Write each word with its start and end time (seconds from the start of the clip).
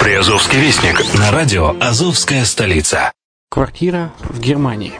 Приазовский 0.00 0.58
вестник 0.58 0.98
на 1.18 1.30
радио 1.30 1.76
«Азовская 1.78 2.46
столица». 2.46 3.12
Квартира 3.50 4.10
в 4.22 4.40
Германии. 4.40 4.94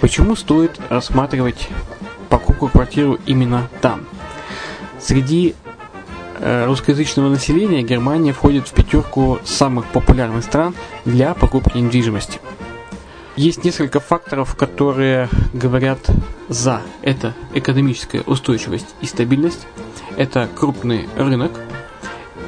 Почему 0.00 0.34
стоит 0.34 0.72
рассматривать 0.90 1.68
покупку 2.28 2.66
квартиры 2.66 3.20
именно 3.26 3.68
там? 3.80 4.04
Среди 5.00 5.54
э, 6.40 6.66
русскоязычного 6.66 7.28
населения 7.28 7.84
Германия 7.84 8.32
входит 8.32 8.66
в 8.66 8.72
пятерку 8.72 9.38
самых 9.44 9.86
популярных 9.86 10.42
стран 10.42 10.74
для 11.04 11.32
покупки 11.34 11.78
недвижимости. 11.78 12.40
Есть 13.36 13.62
несколько 13.62 14.00
факторов, 14.00 14.56
которые 14.56 15.28
говорят 15.52 16.00
за. 16.48 16.82
Это 17.02 17.34
экономическая 17.54 18.22
устойчивость 18.22 18.96
и 19.00 19.06
стабильность, 19.06 19.64
это 20.16 20.48
крупный 20.52 21.08
рынок, 21.16 21.52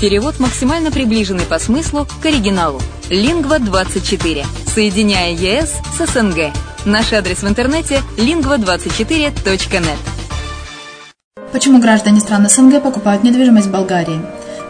Перевод 0.00 0.38
максимально 0.38 0.92
приближенный 0.92 1.44
по 1.44 1.58
смыслу 1.58 2.06
к 2.22 2.26
оригиналу. 2.26 2.80
Лингва24. 3.10 4.46
Соединяя 4.72 5.32
ЕС 5.32 5.74
с 5.92 6.06
СНГ. 6.06 6.52
Наш 6.84 7.12
адрес 7.12 7.42
в 7.42 7.48
интернете 7.48 8.02
lingva24.net. 8.16 9.98
Почему 11.50 11.80
граждане 11.80 12.20
стран 12.20 12.48
СНГ 12.48 12.80
покупают 12.80 13.24
недвижимость 13.24 13.66
в 13.66 13.70
Болгарии? 13.72 14.20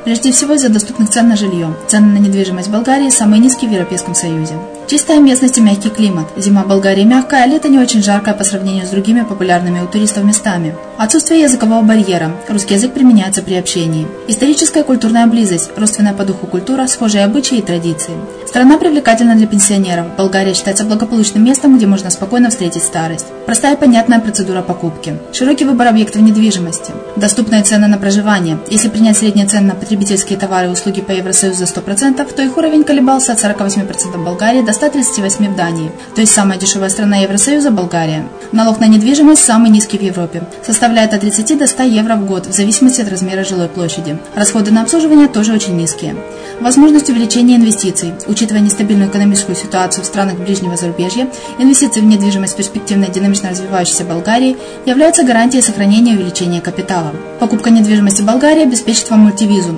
Прежде 0.04 0.32
всего 0.32 0.54
из-за 0.54 0.69
доступных 0.69 1.10
цен 1.10 1.28
на 1.28 1.36
жилье. 1.36 1.75
Цены 1.86 2.19
на 2.19 2.19
недвижимость 2.19 2.70
Болгарии 2.70 3.10
самые 3.10 3.41
низкие 3.41 3.70
в 3.70 3.75
Европейском 3.75 4.14
Союзе. 4.14 4.54
Чистая 4.88 5.20
местность 5.20 5.59
и 5.59 5.60
мягкий 5.60 5.91
климат. 5.91 6.28
Зима 6.38 6.64
в 6.64 6.69
Болгарии 6.69 7.04
мягкая, 7.04 7.42
а 7.42 7.47
лето 7.47 7.69
не 7.69 7.78
очень 7.78 8.03
жаркое 8.03 8.32
по 8.32 8.42
сравнению 8.42 8.86
с 8.86 8.88
другими 8.88 9.20
популярными 9.20 9.81
у 9.81 9.86
туристов 9.86 10.25
местами. 10.25 10.75
Отсутствие 10.97 11.42
языкового 11.42 11.82
барьера. 11.82 12.31
Русский 12.48 12.72
язык 12.72 12.94
применяется 12.94 13.42
при 13.42 13.56
общении. 13.56 14.09
Историческая 14.28 14.81
и 14.81 14.84
культурная 14.84 15.26
близость. 15.26 15.70
Родственная 15.76 16.15
по 16.15 16.25
духу 16.25 16.47
культура, 16.47 16.86
схожие 16.86 17.25
обычаи 17.25 17.59
и 17.59 17.62
традиции. 17.62 18.15
Страна 18.47 18.78
привлекательна 18.78 19.34
для 19.34 19.47
пенсионеров. 19.47 20.06
Болгария 20.16 20.54
считается 20.54 20.84
благополучным 20.84 21.44
местом, 21.44 21.76
где 21.76 21.86
можно 21.86 22.09
спокойно 22.09 22.48
встретить 22.48 22.82
старость. 22.82 23.26
Простая 23.44 23.75
и 23.75 23.78
понятная 23.78 24.20
процедура 24.20 24.62
покупки. 24.62 25.19
Широкий 25.34 25.66
выбор 25.66 25.88
объектов 25.88 26.22
недвижимости. 26.22 26.92
Доступные 27.16 27.62
цены 27.62 27.88
на 27.88 27.98
проживание. 27.98 28.59
Если 28.70 28.88
принять 28.88 29.19
средние 29.19 29.47
цены 29.47 29.66
на 29.69 29.75
потребительские 29.88 30.38
товары 30.38 30.66
и 30.66 30.71
услуги 30.71 31.00
по 31.00 31.12
Евросоюзу 31.12 31.60
за 31.60 31.65
100%, 31.65 32.34
то 32.34 32.43
их 32.43 32.59
уровень 32.59 32.84
колебался 32.84 33.32
от 33.32 33.38
48% 33.38 34.19
в 34.19 34.22
Болгарии 34.22 34.60
до 34.60 34.75
138 34.75 35.54
в 35.54 35.56
Дании, 35.56 35.91
то 36.15 36.21
есть 36.21 36.34
самая 36.34 36.59
дешевая 36.59 36.91
страна 36.91 37.16
Евросоюза– 37.16 37.71
Болгария. 37.78 38.28
Налог 38.53 38.81
на 38.81 38.87
недвижимость 38.87 39.43
самый 39.43 39.71
низкий 39.71 39.97
в 39.97 40.03
Европе, 40.03 40.43
составляет 40.66 41.15
от 41.15 41.22
30 41.22 41.59
до 41.59 41.66
100 41.66 41.84
евро 41.84 42.16
в 42.16 42.27
год 42.27 42.47
в 42.47 42.53
зависимости 42.53 43.00
от 43.00 43.09
размера 43.09 43.44
жилой 43.44 43.69
площади. 43.69 44.19
Расходы 44.34 44.71
на 44.71 44.82
обслуживание 44.82 45.27
тоже 45.27 45.54
очень 45.54 45.77
низкие. 45.77 46.16
Возможность 46.60 47.09
увеличения 47.09 47.56
инвестиций. 47.56 48.12
Учитывая 48.27 48.60
нестабильную 48.60 49.09
экономическую 49.09 49.56
ситуацию 49.56 50.04
в 50.04 50.06
странах 50.06 50.34
ближнего 50.34 50.77
зарубежья, 50.77 51.28
инвестиции 51.59 52.00
в 52.00 52.04
недвижимость 52.04 52.56
перспективной 52.56 53.09
динамично 53.09 53.50
развивающейся 53.50 54.04
Болгарии 54.04 54.59
являются 54.84 55.25
гарантией 55.25 55.63
сохранения 55.63 56.13
и 56.13 56.16
увеличения 56.16 56.60
капитала. 56.60 57.15
Покупка 57.41 57.71
недвижимости 57.71 58.21
в 58.21 58.27
Болгарии 58.27 58.65
обеспечит 58.65 59.09
вам 59.09 59.21
мультивизу. 59.21 59.78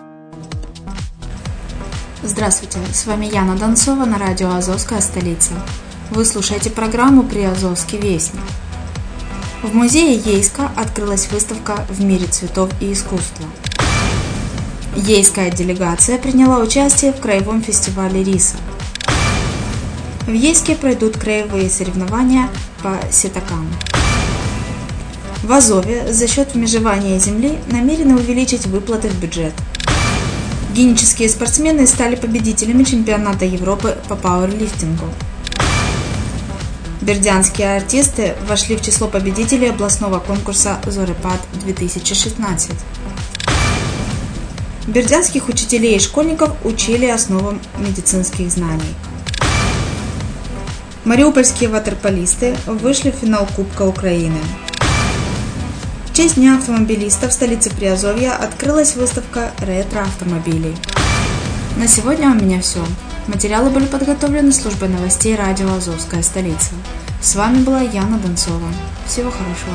Здравствуйте, 2.31 2.79
с 2.93 3.05
вами 3.07 3.25
Яна 3.25 3.57
Донцова 3.57 4.05
на 4.05 4.17
радио 4.17 4.53
«Азовская 4.53 5.01
столица». 5.01 5.51
Вы 6.11 6.23
слушаете 6.23 6.69
программу 6.69 7.23
«Приазовский 7.23 7.97
вестник». 7.97 8.41
В 9.61 9.75
музее 9.75 10.15
Ейска 10.15 10.71
открылась 10.77 11.29
выставка 11.29 11.85
«В 11.89 12.01
мире 12.01 12.27
цветов 12.27 12.69
и 12.79 12.93
искусства». 12.93 13.45
Ейская 14.95 15.51
делегация 15.51 16.17
приняла 16.17 16.59
участие 16.59 17.11
в 17.11 17.19
краевом 17.19 17.61
фестивале 17.61 18.23
риса. 18.23 18.55
В 20.25 20.31
Ейске 20.31 20.77
пройдут 20.77 21.17
краевые 21.17 21.69
соревнования 21.69 22.47
по 22.81 22.97
сетакам. 23.11 23.67
В 25.43 25.51
Азове 25.51 26.13
за 26.13 26.29
счет 26.29 26.53
вмежевания 26.53 27.19
земли 27.19 27.59
намерены 27.67 28.15
увеличить 28.15 28.67
выплаты 28.67 29.09
в 29.09 29.19
бюджет. 29.19 29.53
Генические 30.73 31.27
спортсмены 31.27 31.85
стали 31.85 32.15
победителями 32.15 32.85
чемпионата 32.85 33.43
Европы 33.43 33.97
по 34.07 34.15
пауэрлифтингу. 34.15 35.05
Бердянские 37.01 37.75
артисты 37.75 38.35
вошли 38.47 38.77
в 38.77 38.81
число 38.81 39.09
победителей 39.09 39.69
областного 39.69 40.19
конкурса 40.19 40.79
«Зорепад-2016». 40.85 42.71
Бердянских 44.87 45.49
учителей 45.49 45.97
и 45.97 45.99
школьников 45.99 46.51
учили 46.63 47.05
основам 47.05 47.59
медицинских 47.77 48.49
знаний. 48.49 48.95
Мариупольские 51.03 51.69
ватерполисты 51.69 52.55
вышли 52.65 53.11
в 53.11 53.15
финал 53.15 53.45
Кубка 53.55 53.81
Украины. 53.81 54.39
В 56.11 56.13
честь 56.13 56.35
Дня 56.35 56.57
автомобилиста 56.57 57.29
в 57.29 57.31
столице 57.31 57.69
Приазовья 57.69 58.33
открылась 58.33 58.97
выставка 58.97 59.53
ретро-автомобилей. 59.61 60.75
На 61.77 61.87
сегодня 61.87 62.31
у 62.31 62.33
меня 62.33 62.59
все. 62.59 62.85
Материалы 63.27 63.69
были 63.69 63.85
подготовлены 63.85 64.51
службой 64.51 64.89
новостей 64.89 65.35
радио 65.37 65.73
«Азовская 65.73 66.21
столица». 66.21 66.73
С 67.21 67.33
вами 67.35 67.63
была 67.63 67.79
Яна 67.79 68.17
Донцова. 68.17 68.67
Всего 69.07 69.31
хорошего. 69.31 69.73